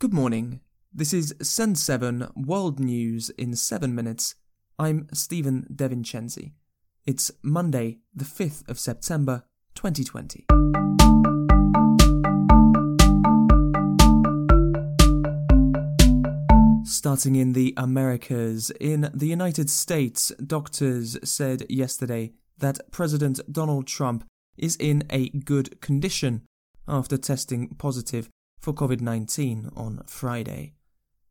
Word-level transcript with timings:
Good 0.00 0.14
morning. 0.14 0.60
This 0.94 1.12
is 1.12 1.34
Send 1.42 1.76
7 1.76 2.28
World 2.34 2.80
News 2.80 3.28
in 3.36 3.54
7 3.54 3.94
minutes. 3.94 4.34
I'm 4.78 5.08
Stephen 5.12 5.66
DeVincenzi. 5.70 6.52
It's 7.04 7.30
Monday, 7.42 7.98
the 8.14 8.24
5th 8.24 8.66
of 8.66 8.78
September, 8.78 9.44
2020. 9.74 10.46
Starting 16.86 17.36
in 17.36 17.52
the 17.52 17.74
Americas, 17.76 18.72
in 18.80 19.10
the 19.12 19.26
United 19.26 19.68
States, 19.68 20.32
doctors 20.46 21.18
said 21.22 21.66
yesterday 21.68 22.32
that 22.56 22.90
President 22.90 23.38
Donald 23.52 23.86
Trump 23.86 24.24
is 24.56 24.76
in 24.76 25.04
a 25.10 25.28
good 25.28 25.78
condition 25.82 26.40
after 26.88 27.18
testing 27.18 27.68
positive 27.76 28.30
for 28.60 28.72
COVID 28.72 29.00
19 29.00 29.70
on 29.76 30.02
Friday. 30.06 30.74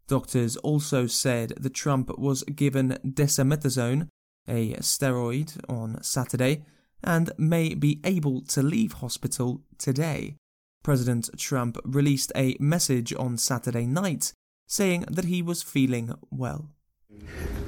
Doctors 0.08 0.58
also 0.58 1.06
said 1.06 1.54
that 1.60 1.74
Trump 1.74 2.18
was 2.18 2.44
given 2.44 2.98
dexamethasone, 3.06 4.08
a 4.48 4.74
steroid, 4.78 5.58
on 5.70 6.02
Saturday 6.02 6.66
and 7.04 7.32
may 7.38 7.74
be 7.74 8.00
able 8.04 8.42
to 8.42 8.62
leave 8.62 8.94
hospital 8.94 9.62
today. 9.78 10.36
President 10.84 11.30
Trump 11.38 11.78
released 11.84 12.32
a 12.36 12.56
message 12.60 13.14
on 13.14 13.38
Saturday 13.38 13.86
night 13.86 14.34
saying 14.68 15.06
that 15.10 15.26
he 15.26 15.42
was 15.42 15.64
feeling 15.64 16.14
well. 16.32 16.70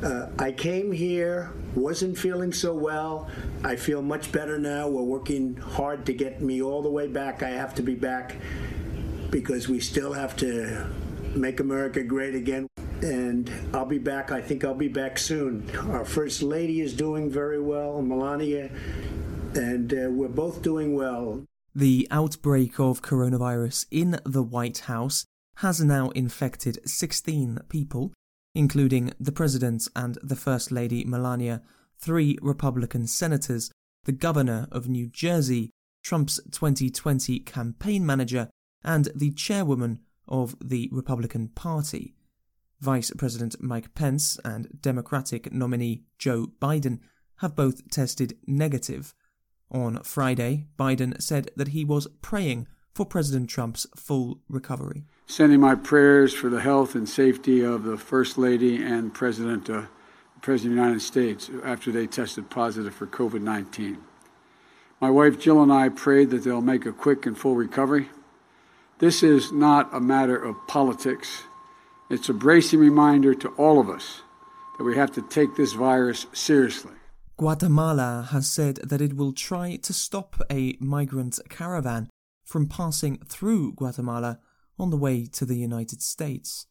Uh, 0.03 0.27
I 0.39 0.51
came 0.51 0.91
here, 0.91 1.51
wasn't 1.75 2.17
feeling 2.17 2.53
so 2.53 2.73
well. 2.73 3.29
I 3.63 3.75
feel 3.75 4.01
much 4.01 4.31
better 4.31 4.57
now. 4.57 4.87
We're 4.87 5.03
working 5.03 5.57
hard 5.57 6.05
to 6.07 6.13
get 6.13 6.41
me 6.41 6.61
all 6.61 6.81
the 6.81 6.89
way 6.89 7.07
back. 7.07 7.43
I 7.43 7.49
have 7.49 7.75
to 7.75 7.83
be 7.83 7.95
back 7.95 8.35
because 9.31 9.67
we 9.67 9.79
still 9.79 10.13
have 10.13 10.35
to 10.37 10.87
make 11.35 11.59
America 11.59 12.03
great 12.03 12.35
again. 12.35 12.67
And 13.01 13.51
I'll 13.73 13.85
be 13.85 13.97
back. 13.97 14.31
I 14.31 14.41
think 14.41 14.63
I'll 14.63 14.75
be 14.75 14.87
back 14.87 15.17
soon. 15.17 15.69
Our 15.89 16.05
First 16.05 16.43
Lady 16.43 16.81
is 16.81 16.93
doing 16.93 17.31
very 17.31 17.59
well, 17.59 18.01
Melania, 18.01 18.69
and 19.55 19.91
uh, 19.93 20.09
we're 20.11 20.27
both 20.27 20.61
doing 20.61 20.93
well. 20.93 21.43
The 21.73 22.07
outbreak 22.11 22.79
of 22.79 23.01
coronavirus 23.01 23.85
in 23.89 24.19
the 24.25 24.43
White 24.43 24.79
House 24.79 25.25
has 25.55 25.79
now 25.81 26.09
infected 26.09 26.79
16 26.87 27.59
people, 27.69 28.11
including 28.53 29.13
the 29.19 29.31
President 29.31 29.87
and 29.95 30.17
the 30.21 30.35
First 30.35 30.71
Lady 30.71 31.05
Melania, 31.05 31.61
three 31.97 32.37
Republican 32.41 33.07
senators, 33.07 33.71
the 34.03 34.11
Governor 34.11 34.67
of 34.71 34.89
New 34.89 35.07
Jersey, 35.07 35.71
Trump's 36.03 36.39
2020 36.51 37.39
campaign 37.39 38.05
manager, 38.05 38.49
and 38.83 39.09
the 39.15 39.31
Chairwoman 39.31 39.99
of 40.27 40.55
the 40.63 40.89
Republican 40.91 41.49
Party. 41.49 42.15
Vice 42.79 43.11
President 43.17 43.55
Mike 43.61 43.93
Pence 43.93 44.39
and 44.43 44.67
Democratic 44.81 45.53
nominee 45.53 46.03
Joe 46.17 46.47
Biden 46.59 46.99
have 47.37 47.55
both 47.55 47.89
tested 47.89 48.37
negative. 48.47 49.13
On 49.69 50.01
Friday, 50.03 50.67
Biden 50.77 51.21
said 51.21 51.51
that 51.55 51.69
he 51.69 51.85
was 51.85 52.07
praying 52.21 52.67
for 52.93 53.05
President 53.05 53.49
Trump's 53.49 53.87
full 53.95 54.39
recovery. 54.49 55.05
Sending 55.27 55.61
my 55.61 55.75
prayers 55.75 56.33
for 56.33 56.49
the 56.49 56.61
health 56.61 56.93
and 56.95 57.07
safety 57.07 57.61
of 57.61 57.83
the 57.83 57.97
First 57.97 58.37
Lady 58.37 58.83
and 58.83 59.13
President, 59.13 59.69
uh, 59.69 59.83
President 60.41 60.73
of 60.73 60.75
the 60.77 60.83
United 60.83 61.01
States 61.01 61.49
after 61.63 61.91
they 61.91 62.07
tested 62.07 62.49
positive 62.49 62.93
for 62.93 63.07
COVID 63.07 63.41
19. 63.41 63.97
My 64.99 65.09
wife 65.09 65.39
Jill 65.39 65.63
and 65.63 65.71
I 65.71 65.89
prayed 65.89 66.29
that 66.31 66.43
they'll 66.43 66.61
make 66.61 66.85
a 66.85 66.91
quick 66.91 67.25
and 67.25 67.37
full 67.37 67.55
recovery. 67.55 68.09
This 69.01 69.23
is 69.23 69.51
not 69.51 69.89
a 69.91 69.99
matter 69.99 70.37
of 70.37 70.67
politics. 70.67 71.45
It's 72.11 72.29
a 72.29 72.35
bracing 72.35 72.79
reminder 72.79 73.33
to 73.33 73.47
all 73.57 73.79
of 73.79 73.89
us 73.89 74.21
that 74.77 74.83
we 74.83 74.95
have 74.95 75.11
to 75.13 75.23
take 75.23 75.55
this 75.55 75.73
virus 75.73 76.27
seriously. 76.33 76.93
Guatemala 77.35 78.27
has 78.29 78.47
said 78.47 78.75
that 78.83 79.01
it 79.01 79.15
will 79.15 79.33
try 79.33 79.77
to 79.77 79.91
stop 79.91 80.39
a 80.51 80.77
migrant 80.79 81.39
caravan 81.49 82.11
from 82.43 82.67
passing 82.67 83.17
through 83.27 83.73
Guatemala 83.73 84.37
on 84.77 84.91
the 84.91 84.97
way 84.97 85.25
to 85.25 85.45
the 85.45 85.57
United 85.57 86.03
States. 86.03 86.67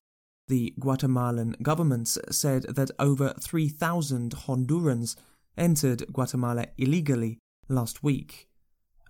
The 0.47 0.73
Guatemalan 0.79 1.57
government 1.63 2.17
said 2.31 2.63
that 2.77 2.93
over 3.01 3.35
3,000 3.41 4.37
Hondurans 4.47 5.17
entered 5.59 6.07
Guatemala 6.13 6.67
illegally 6.79 7.41
last 7.69 8.05
week. 8.05 8.49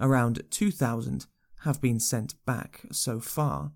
Around 0.00 0.42
2,000 0.48 1.26
have 1.60 1.80
been 1.80 2.00
sent 2.00 2.34
back 2.44 2.82
so 2.90 3.20
far. 3.20 3.72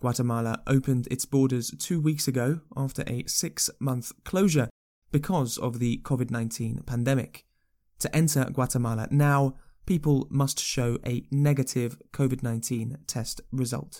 Guatemala 0.00 0.62
opened 0.66 1.06
its 1.10 1.26
borders 1.26 1.70
two 1.78 2.00
weeks 2.00 2.26
ago 2.26 2.60
after 2.76 3.04
a 3.06 3.24
six 3.26 3.68
month 3.78 4.12
closure 4.24 4.68
because 5.12 5.58
of 5.58 5.78
the 5.78 5.98
COVID 5.98 6.30
19 6.30 6.82
pandemic. 6.86 7.44
To 7.98 8.14
enter 8.16 8.46
Guatemala 8.46 9.08
now, 9.10 9.56
people 9.84 10.26
must 10.30 10.58
show 10.58 10.98
a 11.06 11.24
negative 11.30 11.98
COVID 12.12 12.42
19 12.42 12.98
test 13.06 13.42
result. 13.52 13.98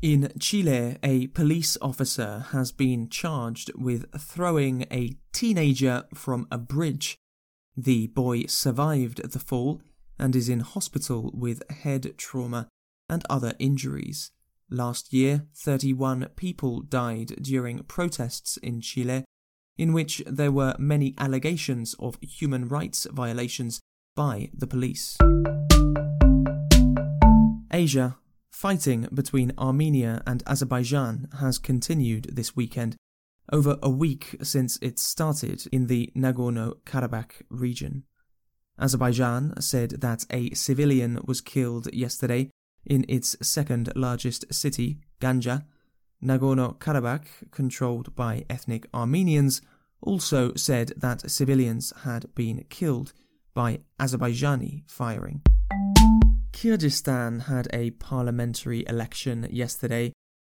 In 0.00 0.32
Chile, 0.38 0.96
a 1.02 1.26
police 1.28 1.76
officer 1.82 2.46
has 2.50 2.72
been 2.72 3.08
charged 3.08 3.70
with 3.74 4.06
throwing 4.16 4.86
a 4.92 5.16
teenager 5.32 6.04
from 6.14 6.46
a 6.50 6.58
bridge. 6.58 7.18
The 7.76 8.08
boy 8.08 8.46
survived 8.46 9.32
the 9.32 9.38
fall 9.38 9.80
and 10.18 10.34
is 10.34 10.48
in 10.48 10.60
hospital 10.60 11.30
with 11.34 11.68
head 11.70 12.14
trauma 12.16 12.68
and 13.08 13.24
other 13.30 13.54
injuries. 13.58 14.30
Last 14.70 15.12
year, 15.12 15.46
31 15.54 16.28
people 16.36 16.82
died 16.82 17.36
during 17.40 17.84
protests 17.84 18.58
in 18.58 18.80
Chile, 18.80 19.24
in 19.78 19.92
which 19.92 20.22
there 20.26 20.52
were 20.52 20.76
many 20.78 21.14
allegations 21.16 21.94
of 21.98 22.18
human 22.20 22.68
rights 22.68 23.06
violations 23.10 23.80
by 24.14 24.50
the 24.52 24.66
police. 24.66 25.16
Asia, 27.72 28.18
fighting 28.50 29.06
between 29.14 29.52
Armenia 29.56 30.22
and 30.26 30.42
Azerbaijan 30.46 31.28
has 31.38 31.58
continued 31.58 32.30
this 32.34 32.56
weekend, 32.56 32.96
over 33.52 33.78
a 33.82 33.88
week 33.88 34.36
since 34.42 34.78
it 34.82 34.98
started 34.98 35.66
in 35.72 35.86
the 35.86 36.12
Nagorno 36.14 36.74
Karabakh 36.84 37.42
region. 37.48 38.02
Azerbaijan 38.78 39.60
said 39.60 40.00
that 40.00 40.24
a 40.30 40.54
civilian 40.54 41.20
was 41.24 41.40
killed 41.40 41.92
yesterday 41.92 42.50
in 42.86 43.04
its 43.08 43.36
second 43.42 43.92
largest 43.96 44.52
city, 44.52 44.98
Ganja. 45.20 45.64
Nagorno 46.22 46.76
Karabakh, 46.78 47.50
controlled 47.52 48.14
by 48.16 48.44
ethnic 48.50 48.86
Armenians, 48.92 49.60
also 50.00 50.52
said 50.54 50.92
that 50.96 51.30
civilians 51.30 51.92
had 52.04 52.32
been 52.34 52.64
killed 52.68 53.12
by 53.54 53.80
Azerbaijani 54.00 54.82
firing. 54.88 55.42
Kyrgyzstan 56.52 57.42
had 57.42 57.68
a 57.72 57.90
parliamentary 57.92 58.84
election 58.88 59.46
yesterday. 59.50 60.12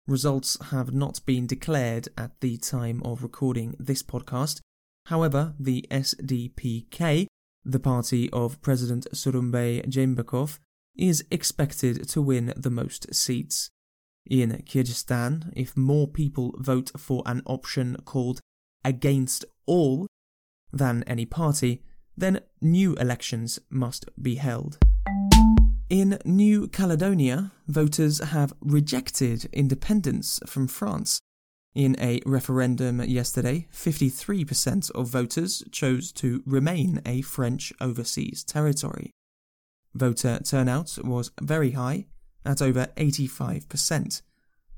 Results 0.07 0.57
have 0.71 0.93
not 0.93 1.25
been 1.25 1.47
declared 1.47 2.09
at 2.17 2.39
the 2.41 2.57
time 2.57 3.01
of 3.05 3.23
recording 3.23 3.75
this 3.79 4.03
podcast. 4.03 4.59
However, 5.05 5.53
the 5.59 5.85
SDPK 5.89 7.27
the 7.65 7.79
party 7.79 8.29
of 8.31 8.61
President 8.61 9.07
Sooronbay 9.13 9.87
Jeenbekov 9.87 10.59
is 10.95 11.25
expected 11.31 12.07
to 12.09 12.21
win 12.21 12.53
the 12.55 12.69
most 12.69 13.13
seats. 13.13 13.69
In 14.29 14.63
Kyrgyzstan, 14.65 15.51
if 15.55 15.75
more 15.75 16.07
people 16.07 16.53
vote 16.57 16.91
for 16.97 17.23
an 17.25 17.41
option 17.45 17.97
called 18.05 18.39
against 18.85 19.45
all 19.65 20.07
than 20.71 21.03
any 21.03 21.25
party, 21.25 21.83
then 22.15 22.39
new 22.61 22.95
elections 22.95 23.59
must 23.69 24.09
be 24.21 24.35
held. 24.35 24.77
In 25.89 26.17
New 26.25 26.67
Caledonia, 26.67 27.51
voters 27.67 28.19
have 28.19 28.53
rejected 28.61 29.49
independence 29.53 30.39
from 30.45 30.67
France 30.67 31.19
in 31.75 31.95
a 31.99 32.21
referendum 32.25 33.01
yesterday, 33.01 33.67
53% 33.73 34.91
of 34.91 35.07
voters 35.07 35.63
chose 35.71 36.11
to 36.13 36.43
remain 36.45 37.01
a 37.05 37.21
French 37.21 37.73
overseas 37.81 38.43
territory. 38.43 39.11
Voter 39.93 40.39
turnout 40.43 40.97
was 41.03 41.31
very 41.41 41.71
high, 41.71 42.05
at 42.45 42.61
over 42.61 42.87
85%. 42.97 44.21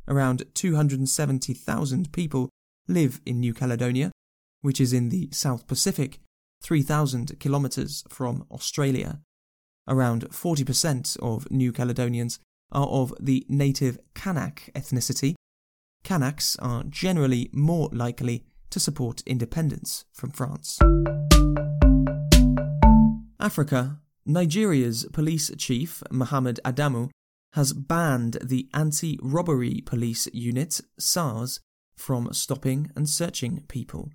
Around 0.07 0.43
270,000 0.53 2.11
people 2.11 2.49
live 2.87 3.21
in 3.25 3.39
New 3.39 3.53
Caledonia, 3.53 4.11
which 4.61 4.79
is 4.79 4.93
in 4.93 5.09
the 5.09 5.29
South 5.31 5.67
Pacific, 5.67 6.19
3,000 6.61 7.39
kilometres 7.39 8.03
from 8.09 8.45
Australia. 8.51 9.19
Around 9.87 10.29
40% 10.29 11.17
of 11.21 11.49
New 11.51 11.71
Caledonians 11.71 12.39
are 12.71 12.87
of 12.87 13.13
the 13.19 13.45
native 13.49 13.99
Kanak 14.13 14.71
ethnicity, 14.73 15.35
Kanaks 16.05 16.55
are 16.61 16.83
generally 16.83 17.49
more 17.51 17.89
likely 17.91 18.45
to 18.69 18.79
support 18.79 19.23
independence 19.25 20.05
from 20.13 20.29
France. 20.29 20.77
Africa 23.39 23.99
Nigeria's 24.23 25.07
police 25.11 25.51
chief, 25.57 26.03
Mohamed 26.11 26.59
Adamu, 26.63 27.09
has 27.53 27.73
banned 27.73 28.37
the 28.43 28.69
anti 28.73 29.19
robbery 29.23 29.81
police 29.83 30.27
unit, 30.31 30.79
SARS, 30.99 31.59
from 31.97 32.31
stopping 32.33 32.91
and 32.95 33.09
searching 33.09 33.63
people. 33.67 34.11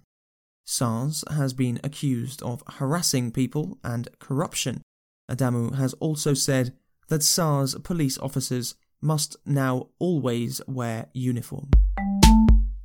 SARS 0.65 1.25
has 1.31 1.53
been 1.53 1.81
accused 1.83 2.41
of 2.43 2.63
harassing 2.69 3.33
people 3.33 3.79
and 3.83 4.09
corruption. 4.21 4.83
Adamu 5.29 5.75
has 5.75 5.93
also 5.95 6.35
said 6.35 6.77
that 7.09 7.25
SARS 7.25 7.75
police 7.83 8.17
officers 8.19 8.77
must 9.03 9.37
now 9.47 9.89
always 9.99 10.61
wear 10.67 11.07
uniform. 11.13 11.71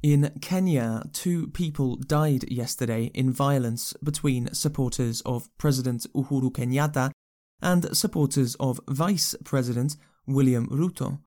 In 0.02 0.32
Kenya, 0.40 1.04
two 1.14 1.48
people 1.48 1.96
died 1.96 2.50
yesterday 2.52 3.06
in 3.16 3.32
violence 3.32 3.94
between 4.04 4.54
supporters 4.54 5.22
of 5.22 5.50
President 5.58 6.06
Uhuru 6.14 6.52
Kenyatta 6.52 7.10
and 7.62 7.98
supporters 7.98 8.56
of 8.60 8.80
Vice 8.88 9.36
President 9.44 9.98
William 10.28 10.68
Ruto. 10.68 11.20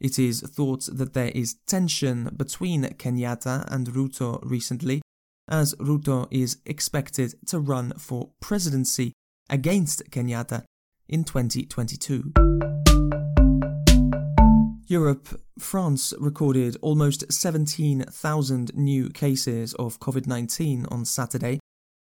It 0.00 0.18
is 0.18 0.40
thought 0.40 0.88
that 0.92 1.14
there 1.14 1.30
is 1.34 1.58
tension 1.66 2.30
between 2.36 2.82
Kenyatta 2.84 3.64
and 3.70 3.86
Ruto 3.88 4.40
recently, 4.42 5.00
as 5.48 5.74
Ruto 5.76 6.26
is 6.30 6.58
expected 6.66 7.34
to 7.46 7.60
run 7.60 7.92
for 7.96 8.30
presidency 8.40 9.12
against 9.48 10.10
Kenyatta 10.10 10.64
in 11.08 11.24
2022. 11.24 12.32
Europe, 14.90 15.38
France 15.58 16.14
recorded 16.18 16.74
almost 16.80 17.30
17,000 17.30 18.74
new 18.74 19.10
cases 19.10 19.74
of 19.74 20.00
COVID 20.00 20.26
19 20.26 20.86
on 20.86 21.04
Saturday, 21.04 21.60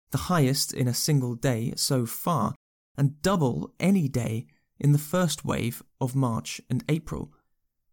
the 0.10 0.18
highest 0.18 0.74
in 0.74 0.88
a 0.88 0.94
single 0.94 1.36
day 1.36 1.74
so 1.76 2.08
far, 2.08 2.56
and 2.98 3.22
double 3.22 3.72
any 3.80 4.08
day 4.08 4.48
in 4.80 4.94
the 4.94 4.98
first 4.98 5.46
wave 5.46 5.84
of 6.02 6.16
March 6.16 6.60
and 6.72 6.84
April. 6.90 7.32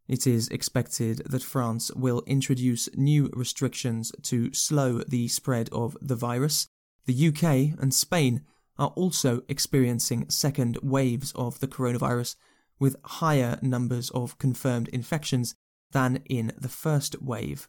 It 0.08 0.26
is 0.26 0.49
expected 0.49 1.19
that 1.26 1.43
France 1.43 1.91
will 1.94 2.23
introduce 2.26 2.88
new 2.96 3.29
restrictions 3.34 4.11
to 4.23 4.55
slow 4.55 5.02
the 5.06 5.29
spread 5.29 5.69
of 5.70 5.99
the 6.00 6.17
virus. 6.17 6.67
The 7.05 7.29
UK 7.29 7.79
and 7.79 7.93
Spain 7.93 8.41
are 8.79 8.94
also 8.96 9.43
experiencing 9.50 10.31
second 10.31 10.79
waves 10.82 11.32
of 11.37 11.61
the 11.61 11.69
coronavirus 11.69 12.37
with 12.79 12.97
higher 13.05 13.59
numbers 13.63 14.11
of 14.11 14.39
confirmed 14.39 14.89
infections 14.89 15.55
than 15.93 16.23
in 16.27 16.53
the 16.59 16.69
first 16.69 17.21
wave. 17.23 17.69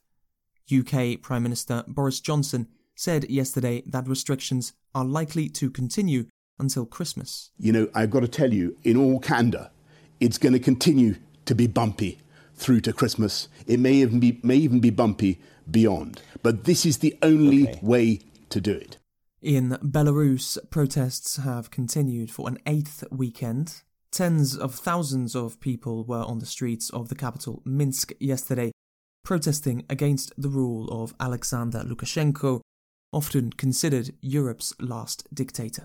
UK 0.71 1.21
Prime 1.21 1.43
Minister 1.43 1.83
Boris 1.87 2.19
Johnson 2.19 2.67
said 2.95 3.29
yesterday 3.29 3.81
that 3.85 4.07
restrictions 4.07 4.73
are 4.93 5.05
likely 5.05 5.49
to 5.49 5.69
continue 5.69 6.25
until 6.59 6.85
Christmas. 6.85 7.51
You 7.57 7.71
know, 7.71 7.89
I've 7.95 8.11
got 8.11 8.19
to 8.19 8.27
tell 8.27 8.53
you, 8.53 8.77
in 8.83 8.97
all 8.97 9.19
candour, 9.19 9.69
it's 10.19 10.37
going 10.37 10.53
to 10.53 10.59
continue 10.59 11.15
to 11.45 11.55
be 11.55 11.67
bumpy 11.67 12.19
through 12.55 12.81
to 12.81 12.93
Christmas. 12.93 13.47
It 13.65 13.79
may 13.79 13.93
even 13.93 14.19
be, 14.19 14.39
may 14.43 14.57
even 14.57 14.81
be 14.81 14.89
bumpy 14.89 15.39
beyond. 15.71 16.21
But 16.43 16.65
this 16.65 16.85
is 16.85 16.97
the 16.97 17.17
only 17.21 17.69
okay. 17.69 17.79
way 17.81 18.19
to 18.49 18.59
do 18.59 18.73
it. 18.73 18.97
In 19.41 19.77
Belarus, 19.81 20.57
protests 20.69 21.37
have 21.37 21.71
continued 21.71 22.29
for 22.29 22.49
an 22.49 22.59
eighth 22.65 23.05
weekend. 23.09 23.81
Tens 24.11 24.57
of 24.57 24.73
thousands 24.73 25.35
of 25.35 25.59
people 25.59 26.03
were 26.03 26.23
on 26.23 26.39
the 26.39 26.45
streets 26.45 26.89
of 26.89 27.09
the 27.09 27.15
capital, 27.15 27.61
Minsk, 27.63 28.11
yesterday, 28.19 28.71
protesting 29.23 29.85
against 29.89 30.33
the 30.35 30.49
rule 30.49 30.89
of 30.89 31.13
Alexander 31.19 31.83
Lukashenko, 31.85 32.61
often 33.13 33.51
considered 33.51 34.13
Europe's 34.21 34.73
last 34.79 35.27
dictator. 35.33 35.83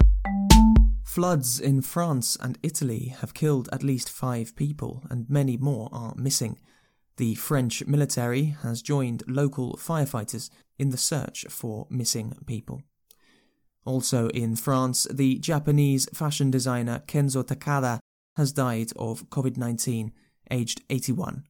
Floods 1.05 1.61
in 1.61 1.83
France 1.83 2.37
and 2.41 2.59
Italy 2.63 3.15
have 3.21 3.35
killed 3.35 3.69
at 3.73 3.83
least 3.83 4.09
five 4.09 4.57
people, 4.57 5.05
and 5.11 5.29
many 5.29 5.57
more 5.59 5.91
are 5.93 6.15
missing. 6.17 6.59
The 7.19 7.35
French 7.35 7.87
military 7.87 8.57
has 8.63 8.83
joined 8.83 9.23
local 9.29 9.75
firefighters 9.77 10.51
in 10.79 10.91
the 10.91 10.97
search 10.97 11.45
for 11.51 11.87
missing 11.91 12.37
people. 12.47 12.83
Also 13.85 14.29
in 14.31 14.57
France, 14.57 15.07
the 15.13 15.39
Japanese 15.39 16.09
fashion 16.15 16.51
designer 16.51 17.03
Kenzo 17.07 17.45
Takada 17.45 18.01
has 18.37 18.53
died 18.53 18.93
of 18.97 19.29
COVID 19.31 19.57
19, 19.57 20.13
aged 20.51 20.83
81. 20.91 21.45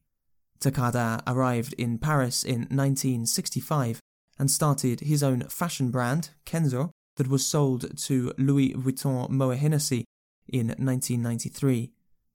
Takada 0.59 1.21
arrived 1.27 1.73
in 1.73 1.97
Paris 1.97 2.43
in 2.43 2.61
1965 2.71 3.99
and 4.37 4.49
started 4.49 5.01
his 5.01 5.23
own 5.23 5.41
fashion 5.43 5.91
brand, 5.91 6.29
Kenzo, 6.45 6.91
that 7.17 7.27
was 7.27 7.45
sold 7.45 7.97
to 7.97 8.33
Louis 8.37 8.73
Vuitton 8.73 9.29
Moet 9.29 9.57
Hennessy 9.57 10.05
in 10.47 10.67
1993. 10.67 11.91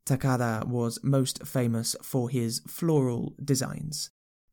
Takada 0.06 0.66
was 0.66 0.98
most 1.02 1.46
famous 1.46 1.94
for 2.02 2.30
his 2.30 2.60
floral 2.66 3.34
designs. 3.42 4.10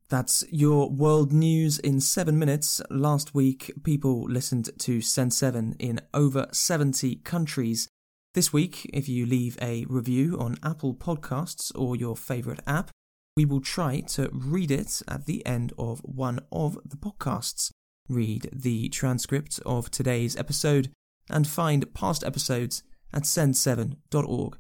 That's 0.09 0.43
your 0.50 0.89
world 0.89 1.33
news 1.33 1.79
in 1.79 2.00
seven 2.00 2.39
minutes. 2.39 2.81
Last 2.89 3.35
week, 3.35 3.71
people 3.83 4.23
listened 4.29 4.69
to 4.79 5.01
Send 5.01 5.33
7 5.33 5.75
in 5.79 6.00
over 6.13 6.47
70 6.51 7.17
countries. 7.17 7.89
This 8.38 8.54
week, 8.54 8.88
if 8.94 9.10
you 9.10 9.25
leave 9.25 9.57
a 9.63 9.84
review 9.89 10.38
on 10.39 10.60
Apple 10.62 10.94
Podcasts 10.94 11.72
or 11.74 11.95
your 11.95 12.16
favourite 12.16 12.60
app, 12.68 12.92
we 13.36 13.45
will 13.45 13.62
try 13.62 14.01
to 14.10 14.30
read 14.31 14.69
it 14.69 15.01
at 15.07 15.25
the 15.25 15.44
end 15.44 15.74
of 15.80 16.01
one 16.01 16.42
of 16.51 16.78
the 16.86 16.98
podcasts. 16.98 17.72
Read 18.07 18.48
the 18.54 18.89
transcript 18.89 19.60
of 19.66 19.89
today's 19.89 20.36
episode 20.36 20.92
and 21.31 21.48
find 21.48 21.92
past 21.95 22.24
episodes 22.24 22.84
at 23.12 23.24
send7.org. 23.24 24.57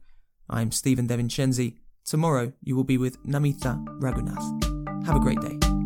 I'm 0.49 0.71
Stephen 0.71 1.07
DeVincenzi. 1.07 1.75
Tomorrow 2.03 2.53
you 2.63 2.75
will 2.75 2.83
be 2.83 2.97
with 2.97 3.23
Namitha 3.27 3.85
Raghunath. 3.99 5.05
Have 5.05 5.17
a 5.17 5.19
great 5.19 5.39
day. 5.39 5.76